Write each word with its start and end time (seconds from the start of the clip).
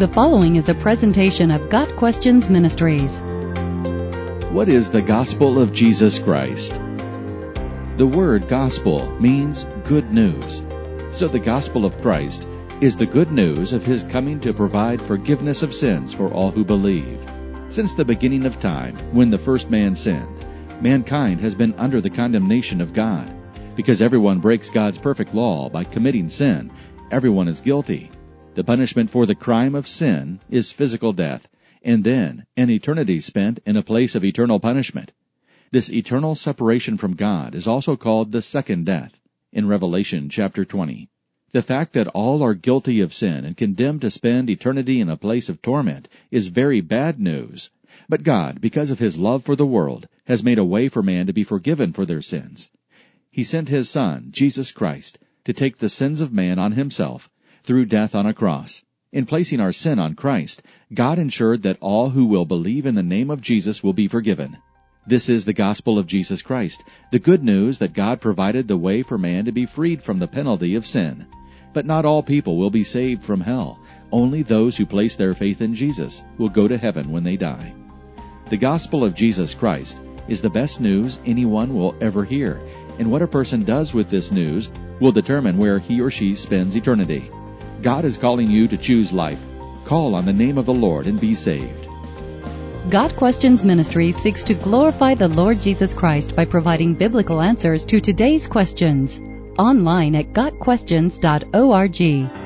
The 0.00 0.08
following 0.08 0.56
is 0.56 0.70
a 0.70 0.74
presentation 0.74 1.50
of 1.50 1.68
Got 1.68 1.94
Questions 1.96 2.48
Ministries. 2.48 3.20
What 4.50 4.66
is 4.66 4.90
the 4.90 5.02
gospel 5.02 5.58
of 5.58 5.74
Jesus 5.74 6.18
Christ? 6.18 6.72
The 7.98 8.06
word 8.06 8.48
gospel 8.48 9.10
means 9.20 9.66
good 9.84 10.10
news. 10.10 10.62
So 11.10 11.28
the 11.28 11.38
gospel 11.38 11.84
of 11.84 12.00
Christ 12.00 12.48
is 12.80 12.96
the 12.96 13.04
good 13.04 13.30
news 13.30 13.74
of 13.74 13.84
his 13.84 14.04
coming 14.04 14.40
to 14.40 14.54
provide 14.54 15.02
forgiveness 15.02 15.62
of 15.62 15.74
sins 15.74 16.14
for 16.14 16.32
all 16.32 16.50
who 16.50 16.64
believe. 16.64 17.22
Since 17.68 17.92
the 17.92 18.02
beginning 18.02 18.46
of 18.46 18.58
time, 18.58 18.96
when 19.12 19.28
the 19.28 19.36
first 19.36 19.68
man 19.68 19.94
sinned, 19.94 20.46
mankind 20.80 21.42
has 21.42 21.54
been 21.54 21.74
under 21.74 22.00
the 22.00 22.08
condemnation 22.08 22.80
of 22.80 22.94
God. 22.94 23.30
Because 23.76 24.00
everyone 24.00 24.38
breaks 24.38 24.70
God's 24.70 24.96
perfect 24.96 25.34
law 25.34 25.68
by 25.68 25.84
committing 25.84 26.30
sin, 26.30 26.72
everyone 27.10 27.48
is 27.48 27.60
guilty. 27.60 28.10
The 28.60 28.64
punishment 28.64 29.08
for 29.08 29.24
the 29.24 29.34
crime 29.34 29.74
of 29.74 29.88
sin 29.88 30.40
is 30.50 30.70
physical 30.70 31.14
death, 31.14 31.48
and 31.82 32.04
then 32.04 32.44
an 32.58 32.68
eternity 32.68 33.18
spent 33.22 33.58
in 33.64 33.74
a 33.74 33.82
place 33.82 34.14
of 34.14 34.22
eternal 34.22 34.60
punishment. 34.60 35.12
This 35.70 35.90
eternal 35.90 36.34
separation 36.34 36.98
from 36.98 37.16
God 37.16 37.54
is 37.54 37.66
also 37.66 37.96
called 37.96 38.32
the 38.32 38.42
second 38.42 38.84
death 38.84 39.18
in 39.50 39.66
Revelation 39.66 40.28
chapter 40.28 40.66
20. 40.66 41.08
The 41.52 41.62
fact 41.62 41.94
that 41.94 42.08
all 42.08 42.42
are 42.42 42.52
guilty 42.52 43.00
of 43.00 43.14
sin 43.14 43.46
and 43.46 43.56
condemned 43.56 44.02
to 44.02 44.10
spend 44.10 44.50
eternity 44.50 45.00
in 45.00 45.08
a 45.08 45.16
place 45.16 45.48
of 45.48 45.62
torment 45.62 46.06
is 46.30 46.48
very 46.48 46.82
bad 46.82 47.18
news. 47.18 47.70
But 48.10 48.24
God, 48.24 48.60
because 48.60 48.90
of 48.90 48.98
His 48.98 49.16
love 49.16 49.42
for 49.42 49.56
the 49.56 49.64
world, 49.64 50.06
has 50.26 50.44
made 50.44 50.58
a 50.58 50.66
way 50.66 50.90
for 50.90 51.02
man 51.02 51.26
to 51.28 51.32
be 51.32 51.44
forgiven 51.44 51.94
for 51.94 52.04
their 52.04 52.20
sins. 52.20 52.68
He 53.30 53.42
sent 53.42 53.70
His 53.70 53.88
Son, 53.88 54.28
Jesus 54.32 54.70
Christ, 54.70 55.18
to 55.44 55.54
take 55.54 55.78
the 55.78 55.88
sins 55.88 56.20
of 56.20 56.30
man 56.30 56.58
on 56.58 56.72
Himself 56.72 57.30
through 57.62 57.86
death 57.86 58.14
on 58.14 58.26
a 58.26 58.34
cross. 58.34 58.82
In 59.12 59.26
placing 59.26 59.60
our 59.60 59.72
sin 59.72 59.98
on 59.98 60.14
Christ, 60.14 60.62
God 60.94 61.18
ensured 61.18 61.62
that 61.62 61.78
all 61.80 62.10
who 62.10 62.26
will 62.26 62.44
believe 62.44 62.86
in 62.86 62.94
the 62.94 63.02
name 63.02 63.30
of 63.30 63.40
Jesus 63.40 63.82
will 63.82 63.92
be 63.92 64.06
forgiven. 64.06 64.56
This 65.06 65.28
is 65.28 65.44
the 65.44 65.52
gospel 65.52 65.98
of 65.98 66.06
Jesus 66.06 66.42
Christ, 66.42 66.84
the 67.10 67.18
good 67.18 67.42
news 67.42 67.78
that 67.78 67.92
God 67.92 68.20
provided 68.20 68.68
the 68.68 68.76
way 68.76 69.02
for 69.02 69.18
man 69.18 69.44
to 69.46 69.52
be 69.52 69.66
freed 69.66 70.02
from 70.02 70.18
the 70.18 70.28
penalty 70.28 70.74
of 70.76 70.86
sin. 70.86 71.26
But 71.72 71.86
not 71.86 72.04
all 72.04 72.22
people 72.22 72.56
will 72.56 72.70
be 72.70 72.84
saved 72.84 73.24
from 73.24 73.40
hell. 73.40 73.80
Only 74.12 74.42
those 74.42 74.76
who 74.76 74.86
place 74.86 75.16
their 75.16 75.34
faith 75.34 75.60
in 75.60 75.74
Jesus 75.74 76.22
will 76.38 76.48
go 76.48 76.68
to 76.68 76.78
heaven 76.78 77.10
when 77.10 77.24
they 77.24 77.36
die. 77.36 77.72
The 78.48 78.56
gospel 78.56 79.04
of 79.04 79.14
Jesus 79.14 79.54
Christ 79.54 80.00
is 80.28 80.40
the 80.40 80.50
best 80.50 80.80
news 80.80 81.18
anyone 81.26 81.74
will 81.74 81.96
ever 82.00 82.24
hear, 82.24 82.60
and 82.98 83.10
what 83.10 83.22
a 83.22 83.26
person 83.26 83.64
does 83.64 83.94
with 83.94 84.08
this 84.08 84.30
news 84.30 84.70
will 85.00 85.12
determine 85.12 85.56
where 85.56 85.78
he 85.78 86.00
or 86.00 86.10
she 86.10 86.34
spends 86.34 86.76
eternity. 86.76 87.30
God 87.82 88.04
is 88.04 88.18
calling 88.18 88.50
you 88.50 88.68
to 88.68 88.76
choose 88.76 89.12
life. 89.12 89.40
Call 89.84 90.14
on 90.14 90.26
the 90.26 90.32
name 90.32 90.58
of 90.58 90.66
the 90.66 90.74
Lord 90.74 91.06
and 91.06 91.20
be 91.20 91.34
saved. 91.34 91.86
Got 92.90 93.14
Questions 93.16 93.62
Ministry 93.62 94.12
seeks 94.12 94.42
to 94.44 94.54
glorify 94.54 95.14
the 95.14 95.28
Lord 95.28 95.60
Jesus 95.60 95.94
Christ 95.94 96.34
by 96.34 96.44
providing 96.44 96.94
biblical 96.94 97.40
answers 97.40 97.86
to 97.86 98.00
today's 98.00 98.46
questions. 98.46 99.20
Online 99.58 100.14
at 100.14 100.32
GotQuestions.org. 100.32 102.39